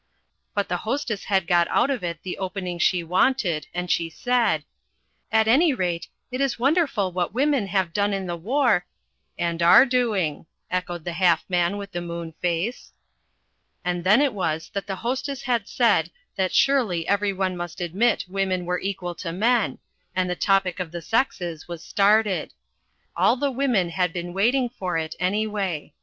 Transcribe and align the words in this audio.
But 0.55 0.67
the 0.67 0.77
Hostess 0.77 1.25
had 1.25 1.45
got 1.45 1.67
out 1.67 1.91
of 1.91 2.03
it 2.03 2.23
the 2.23 2.39
opening 2.39 2.79
she 2.79 3.03
wanted, 3.03 3.67
and 3.71 3.91
she 3.91 4.09
said: 4.09 4.63
"At 5.31 5.47
any 5.47 5.73
rate, 5.75 6.07
it 6.31 6.41
is 6.41 6.57
wonderful 6.57 7.11
what 7.11 7.35
women 7.35 7.67
have 7.67 7.93
done 7.93 8.11
in 8.11 8.25
the 8.25 8.35
war" 8.35 8.87
"And 9.47 9.61
are 9.61 9.85
doing," 9.85 10.47
echoed 10.71 11.05
the 11.05 11.13
Half 11.13 11.47
Man 11.47 11.77
with 11.77 11.91
the 11.91 12.01
Moon 12.01 12.33
Face. 12.41 12.93
And 13.85 14.03
then 14.03 14.21
it 14.23 14.33
was 14.33 14.71
that 14.73 14.87
the 14.87 14.95
Hostess 14.95 15.43
had 15.43 15.67
said 15.67 16.09
that 16.35 16.51
surely 16.51 17.07
every 17.07 17.31
one 17.31 17.55
must 17.55 17.79
admit 17.79 18.25
women 18.27 18.67
are 18.67 18.79
equal 18.79 19.13
to 19.13 19.31
men 19.31 19.77
and 20.15 20.27
the 20.27 20.35
topic 20.35 20.79
of 20.79 20.91
the 20.91 21.03
sexes 21.03 21.67
was 21.67 21.83
started. 21.83 22.53
All 23.15 23.35
the 23.35 23.51
women 23.51 23.89
had 23.89 24.13
been 24.13 24.33
waiting 24.33 24.67
for 24.67 24.97
it, 24.97 25.13
anyway. 25.19 25.93